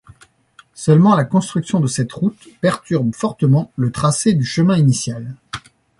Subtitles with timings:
[0.73, 5.35] Seulement, la construction de cette route perturbe fortement le tracé du chemin initial.